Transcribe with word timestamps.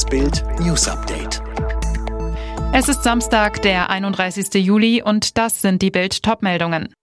Das 0.00 0.08
Bild 0.08 0.42
News 0.60 0.88
Update. 0.88 1.42
Es 2.72 2.88
ist 2.88 3.02
Samstag, 3.02 3.60
der 3.60 3.90
31. 3.90 4.54
Juli 4.54 5.02
und 5.02 5.36
das 5.36 5.60
sind 5.60 5.82
die 5.82 5.90
Bild 5.90 6.22
Topmeldungen. 6.22 6.94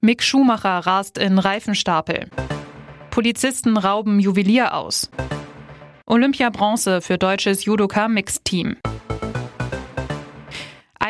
Mick 0.00 0.22
Schumacher 0.22 0.78
rast 0.86 1.18
in 1.18 1.40
Reifenstapel. 1.40 2.30
Polizisten 3.10 3.76
rauben 3.76 4.20
Juwelier 4.20 4.74
aus. 4.74 5.10
Olympia 6.06 6.50
Bronze 6.50 7.00
für 7.00 7.18
deutsches 7.18 7.64
Judoka 7.64 8.06
Mixed 8.06 8.44
Team. 8.44 8.76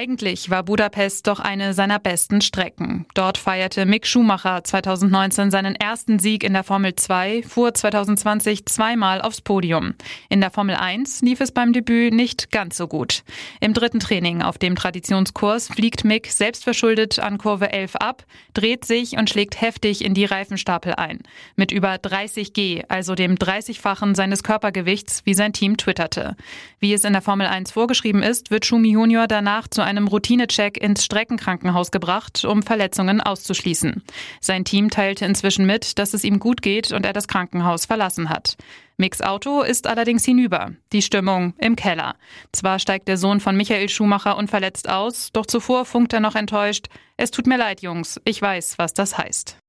Eigentlich 0.02 0.50
war 0.50 0.64
Budapest 0.64 1.28
doch 1.28 1.38
eine 1.38 1.74
seiner 1.74 2.00
besten 2.00 2.40
Strecken. 2.40 3.06
Dort 3.14 3.38
feierte 3.38 3.86
Mick 3.86 4.04
Schumacher 4.04 4.64
2019 4.64 5.52
seinen 5.52 5.76
ersten 5.76 6.18
Sieg 6.18 6.42
in 6.42 6.54
der 6.54 6.64
Formel 6.64 6.96
2, 6.96 7.44
fuhr 7.44 7.72
2020 7.72 8.66
zweimal 8.66 9.22
aufs 9.22 9.40
Podium. 9.40 9.94
In 10.28 10.40
der 10.40 10.50
Formel 10.50 10.74
1 10.74 11.22
lief 11.22 11.40
es 11.40 11.52
beim 11.52 11.72
Debüt 11.72 12.12
nicht 12.12 12.50
ganz 12.50 12.78
so 12.78 12.88
gut. 12.88 13.22
Im 13.60 13.74
dritten 13.74 14.00
Training 14.00 14.42
auf 14.42 14.58
dem 14.58 14.74
Traditionskurs 14.74 15.68
fliegt 15.68 16.02
Mick 16.02 16.32
selbstverschuldet 16.32 17.20
an 17.20 17.38
Kurve 17.38 17.70
11 17.70 17.94
ab, 17.94 18.24
dreht 18.54 18.84
sich 18.84 19.16
und 19.16 19.30
schlägt 19.30 19.60
heftig 19.60 20.04
in 20.04 20.14
die 20.14 20.24
Reifenstapel 20.24 20.96
ein. 20.96 21.20
Mit 21.54 21.70
über 21.70 21.96
30 21.98 22.54
G, 22.54 22.82
also 22.88 23.14
dem 23.14 23.36
30-fachen 23.36 24.16
seines 24.16 24.42
Körpergewichts, 24.42 25.22
wie 25.26 25.34
sein 25.34 25.52
Team 25.52 25.76
twitterte. 25.76 26.34
Wie 26.80 26.92
es 26.92 27.04
in 27.04 27.12
der 27.12 27.22
Formel 27.22 27.46
1 27.46 27.70
vorgeschrieben 27.70 28.24
ist, 28.24 28.50
wird 28.50 28.66
Schumi 28.66 28.90
Junior 28.90 29.28
danach 29.28 29.68
zu 29.68 29.91
einem 29.92 30.08
Routinecheck 30.08 30.78
ins 30.78 31.04
Streckenkrankenhaus 31.04 31.90
gebracht, 31.90 32.44
um 32.44 32.62
Verletzungen 32.62 33.20
auszuschließen. 33.20 34.02
Sein 34.40 34.64
Team 34.64 34.90
teilte 34.90 35.24
inzwischen 35.24 35.66
mit, 35.66 35.98
dass 35.98 36.14
es 36.14 36.24
ihm 36.24 36.38
gut 36.38 36.62
geht 36.62 36.92
und 36.92 37.04
er 37.04 37.12
das 37.12 37.28
Krankenhaus 37.28 37.84
verlassen 37.84 38.30
hat. 38.30 38.56
Mix 38.96 39.20
Auto 39.20 39.62
ist 39.62 39.86
allerdings 39.86 40.24
hinüber. 40.24 40.72
Die 40.92 41.02
Stimmung 41.02 41.54
im 41.58 41.76
Keller. 41.76 42.16
Zwar 42.52 42.78
steigt 42.78 43.08
der 43.08 43.16
Sohn 43.16 43.40
von 43.40 43.56
Michael 43.56 43.88
Schumacher 43.88 44.36
unverletzt 44.36 44.88
aus, 44.88 45.30
doch 45.32 45.46
zuvor 45.46 45.84
funkt 45.84 46.12
er 46.12 46.20
noch 46.20 46.34
enttäuscht. 46.34 46.86
Es 47.16 47.30
tut 47.30 47.46
mir 47.46 47.58
leid, 47.58 47.82
Jungs. 47.82 48.20
Ich 48.24 48.40
weiß, 48.40 48.78
was 48.78 48.94
das 48.94 49.18
heißt. 49.18 49.61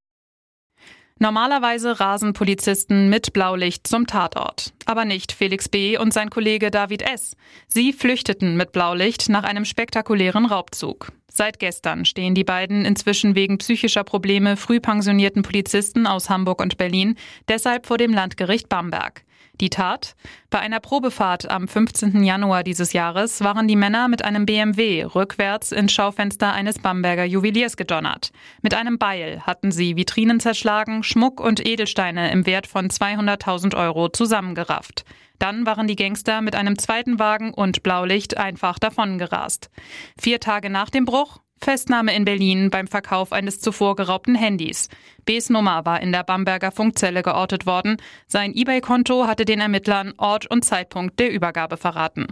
Normalerweise 1.20 2.00
rasen 2.00 2.34
Polizisten 2.34 3.10
mit 3.10 3.34
Blaulicht 3.34 3.88
zum 3.88 4.08
Tatort. 4.08 4.74
Aber 4.86 5.06
nicht 5.06 5.32
Felix 5.32 5.70
B. 5.70 5.98
und 5.98 6.14
sein 6.14 6.30
Kollege 6.30 6.72
David 6.72 7.04
S. 7.04 7.36
Sie 7.68 7.94
flüchteten 7.94 8.58
mit 8.58 8.72
Blaulicht 8.72 9.30
nach 9.30 9.44
einem 9.44 9.66
spektakulären 9.66 10.46
Raubzug. 10.46 11.12
Seit 11.28 11.60
gestern 11.60 12.06
stehen 12.06 12.36
die 12.36 12.44
beiden 12.44 12.86
inzwischen 12.86 13.36
wegen 13.36 13.58
psychischer 13.58 14.04
Probleme 14.04 14.56
früh 14.56 14.80
pensionierten 14.80 15.42
Polizisten 15.42 16.06
aus 16.06 16.30
Hamburg 16.30 16.62
und 16.62 16.78
Berlin 16.78 17.16
deshalb 17.48 17.88
vor 17.88 17.98
dem 17.98 18.14
Landgericht 18.14 18.70
Bamberg. 18.70 19.24
Die 19.62 19.70
Tat? 19.70 20.16
Bei 20.50 20.60
einer 20.60 20.80
Probefahrt 20.80 21.50
am 21.50 21.68
15. 21.68 22.24
Januar 22.24 22.64
dieses 22.64 22.92
Jahres 22.92 23.42
waren 23.42 23.68
die 23.68 23.76
Männer 23.76 24.08
mit 24.08 24.26
einem 24.26 24.48
BMW 24.48 25.04
rückwärts 25.04 25.72
ins 25.72 25.94
Schaufenster 25.94 26.52
eines 26.52 26.80
Bamberger 26.80 27.24
Juweliers 27.24 27.78
gedonnert. 27.78 28.32
Mit 28.64 28.74
einem 28.74 28.98
Beil 28.98 29.42
hatten 29.42 29.72
sie 29.72 29.96
Vitrinen 29.96 30.40
zerschlagen, 30.40 31.04
Schmuck 31.04 31.40
und 31.40 31.66
Edelsteine 31.66 32.32
im 32.32 32.48
Wert 32.48 32.66
von 32.66 32.90
200.000 32.90 33.78
Euro 33.78 34.10
zusammengerafft. 34.10 35.06
Dann 35.40 35.66
waren 35.66 35.88
die 35.88 35.96
Gangster 35.96 36.42
mit 36.42 36.56
einem 36.56 36.78
zweiten 36.78 37.20
Wagen 37.20 37.54
und 37.54 37.84
Blaulicht 37.84 38.38
einfach 38.38 38.80
davongerast. 38.80 39.70
Vier 40.18 40.40
Tage 40.40 40.70
nach 40.70 40.90
dem 40.90 41.06
Bruch 41.06 41.40
Festnahme 41.64 42.14
in 42.14 42.26
Berlin 42.26 42.70
beim 42.70 42.88
Verkauf 42.88 43.32
eines 43.32 43.62
zuvor 43.62 43.96
geraubten 43.96 44.36
Handys. 44.36 44.90
Bs 45.26 45.50
Nummer 45.50 45.86
war 45.86 46.02
in 46.02 46.12
der 46.12 46.24
Bamberger 46.24 46.72
Funkzelle 46.72 47.24
geortet 47.24 47.66
worden. 47.66 47.98
Sein 48.28 48.54
eBay-Konto 48.54 49.28
hatte 49.28 49.46
den 49.46 49.62
Ermittlern 49.62 50.14
Ort 50.18 50.46
und 50.52 50.66
Zeitpunkt 50.66 51.20
der 51.20 51.32
Übergabe 51.32 51.78
verraten. 51.78 52.28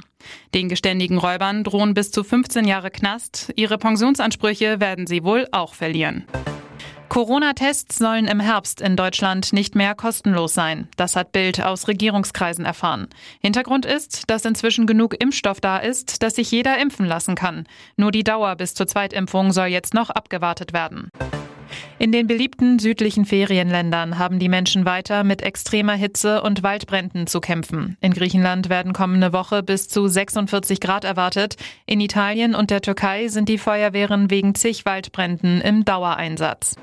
Den 0.54 0.68
geständigen 0.68 1.18
Räubern 1.18 1.64
drohen 1.64 1.94
bis 1.94 2.12
zu 2.12 2.26
15 2.26 2.66
Jahre 2.66 2.92
Knast. 2.92 3.54
Ihre 3.56 3.78
Pensionsansprüche 3.78 4.82
werden 4.82 5.08
sie 5.08 5.24
wohl 5.24 5.48
auch 5.54 5.76
verlieren. 5.76 6.26
Corona-Tests 7.12 7.98
sollen 7.98 8.26
im 8.26 8.40
Herbst 8.40 8.80
in 8.80 8.96
Deutschland 8.96 9.52
nicht 9.52 9.76
mehr 9.76 9.96
kostenlos 9.96 10.54
sein. 10.54 10.88
Das 10.96 11.18
hat 11.18 11.34
Bild 11.34 11.62
aus 11.62 11.90
Regierungskreisen 11.90 12.64
erfahren. 12.64 13.10
Hintergrund 13.42 13.86
ist, 13.86 14.30
dass 14.30 14.46
inzwischen 14.46 14.88
genug 14.88 15.22
Impfstoff 15.22 15.60
da 15.60 15.78
ist, 15.78 16.24
dass 16.24 16.36
sich 16.36 16.50
jeder 16.52 16.80
impfen 16.80 17.06
lassen 17.06 17.36
kann. 17.36 17.68
Nur 17.98 18.12
die 18.12 18.24
Dauer 18.24 18.56
bis 18.56 18.76
zur 18.76 18.88
Zweitimpfung 18.88 19.52
soll 19.52 19.68
jetzt 19.68 19.94
noch 19.94 20.10
abgewartet 20.10 20.72
werden. 20.72 21.10
In 22.00 22.12
den 22.12 22.28
beliebten 22.28 22.80
südlichen 22.80 23.26
Ferienländern 23.26 24.18
haben 24.18 24.40
die 24.40 24.50
Menschen 24.50 24.86
weiter 24.86 25.24
mit 25.24 25.42
extremer 25.42 25.94
Hitze 25.94 26.42
und 26.42 26.64
Waldbränden 26.64 27.28
zu 27.28 27.40
kämpfen. 27.40 27.98
In 28.02 28.14
Griechenland 28.14 28.70
werden 28.70 28.94
kommende 28.94 29.34
Woche 29.34 29.64
bis 29.64 29.88
zu 29.88 30.08
46 30.08 30.80
Grad 30.80 31.04
erwartet. 31.04 31.58
In 31.86 32.00
Italien 32.00 32.56
und 32.56 32.70
der 32.72 32.82
Türkei 32.82 33.28
sind 33.28 33.50
die 33.50 33.58
Feuerwehren 33.58 34.30
wegen 34.30 34.56
zig 34.56 34.86
Waldbränden 34.86 35.62
im 35.62 35.86
Dauereinsatz. 35.86 36.76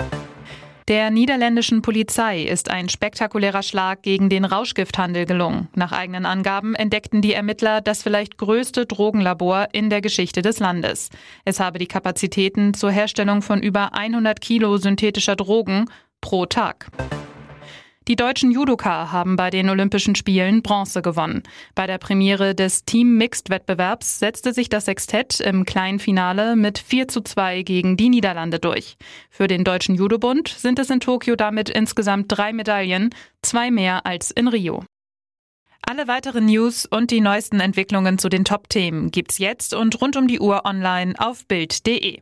Der 0.88 1.10
niederländischen 1.10 1.82
Polizei 1.82 2.44
ist 2.44 2.70
ein 2.70 2.88
spektakulärer 2.88 3.62
Schlag 3.62 4.00
gegen 4.00 4.30
den 4.30 4.46
Rauschgifthandel 4.46 5.26
gelungen. 5.26 5.68
Nach 5.74 5.92
eigenen 5.92 6.24
Angaben 6.24 6.74
entdeckten 6.74 7.20
die 7.20 7.34
Ermittler 7.34 7.82
das 7.82 8.02
vielleicht 8.02 8.38
größte 8.38 8.86
Drogenlabor 8.86 9.68
in 9.72 9.90
der 9.90 10.00
Geschichte 10.00 10.40
des 10.40 10.60
Landes. 10.60 11.10
Es 11.44 11.60
habe 11.60 11.78
die 11.78 11.88
Kapazitäten 11.88 12.72
zur 12.72 12.90
Herstellung 12.90 13.42
von 13.42 13.62
über 13.62 13.92
100 13.92 14.40
Kilo 14.40 14.78
synthetischer 14.78 15.36
Drogen 15.36 15.90
pro 16.22 16.46
Tag. 16.46 16.86
Die 18.08 18.16
deutschen 18.16 18.50
Judoka 18.50 19.12
haben 19.12 19.36
bei 19.36 19.50
den 19.50 19.68
Olympischen 19.68 20.14
Spielen 20.14 20.62
Bronze 20.62 21.02
gewonnen. 21.02 21.42
Bei 21.74 21.86
der 21.86 21.98
Premiere 21.98 22.54
des 22.54 22.86
Team 22.86 23.18
Mixed 23.18 23.50
Wettbewerbs 23.50 24.18
setzte 24.18 24.54
sich 24.54 24.70
das 24.70 24.86
Sextett 24.86 25.40
im 25.40 25.66
kleinen 25.66 25.98
Finale 25.98 26.56
mit 26.56 26.78
4 26.78 27.08
zu 27.08 27.20
2 27.20 27.62
gegen 27.64 27.98
die 27.98 28.08
Niederlande 28.08 28.60
durch. 28.60 28.96
Für 29.28 29.46
den 29.46 29.62
Deutschen 29.62 29.94
Judobund 29.94 30.48
sind 30.48 30.78
es 30.78 30.88
in 30.88 31.00
Tokio 31.00 31.36
damit 31.36 31.68
insgesamt 31.68 32.26
drei 32.28 32.54
Medaillen, 32.54 33.10
zwei 33.42 33.70
mehr 33.70 34.06
als 34.06 34.30
in 34.30 34.48
Rio. 34.48 34.84
Alle 35.82 36.08
weiteren 36.08 36.46
News 36.46 36.86
und 36.86 37.10
die 37.10 37.20
neuesten 37.20 37.60
Entwicklungen 37.60 38.16
zu 38.16 38.30
den 38.30 38.46
Top-Themen 38.46 39.10
gibt's 39.10 39.36
jetzt 39.36 39.74
und 39.74 40.00
rund 40.00 40.16
um 40.16 40.28
die 40.28 40.40
Uhr 40.40 40.64
online 40.64 41.12
auf 41.18 41.46
Bild.de. 41.46 42.20